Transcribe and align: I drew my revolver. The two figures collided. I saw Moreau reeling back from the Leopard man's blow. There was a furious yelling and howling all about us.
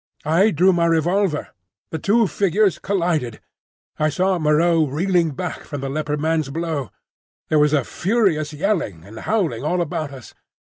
I 0.25 0.49
drew 0.49 0.73
my 0.73 0.87
revolver. 0.87 1.49
The 1.91 1.99
two 1.99 2.25
figures 2.25 2.79
collided. 2.79 3.39
I 3.99 4.09
saw 4.09 4.39
Moreau 4.39 4.87
reeling 4.87 5.29
back 5.35 5.59
from 5.63 5.81
the 5.81 5.89
Leopard 5.89 6.19
man's 6.19 6.49
blow. 6.49 6.89
There 7.49 7.59
was 7.59 7.71
a 7.71 7.83
furious 7.83 8.51
yelling 8.51 9.05
and 9.05 9.19
howling 9.19 9.63
all 9.63 9.79
about 9.79 10.11
us. 10.11 10.33